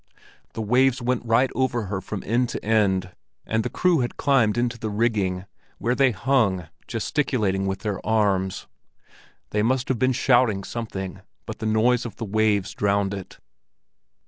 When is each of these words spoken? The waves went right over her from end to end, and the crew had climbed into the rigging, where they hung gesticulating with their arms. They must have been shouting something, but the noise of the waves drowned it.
The 0.53 0.63
waves 0.63 0.99
went 0.99 1.23
right 1.27 1.51
over 1.53 1.83
her 1.83 2.01
from 2.01 2.23
end 2.25 2.49
to 2.49 2.65
end, 2.65 3.11
and 3.45 3.61
the 3.63 3.69
crew 3.69 3.99
had 3.99 4.17
climbed 4.17 4.57
into 4.57 4.79
the 4.79 4.89
rigging, 4.89 5.45
where 5.77 5.93
they 5.93 6.09
hung 6.09 6.67
gesticulating 6.87 7.67
with 7.67 7.81
their 7.81 8.03
arms. 8.03 8.65
They 9.51 9.61
must 9.61 9.89
have 9.89 9.99
been 9.99 10.13
shouting 10.13 10.63
something, 10.63 11.21
but 11.45 11.59
the 11.59 11.67
noise 11.67 12.03
of 12.07 12.15
the 12.15 12.25
waves 12.25 12.73
drowned 12.73 13.13
it. 13.13 13.37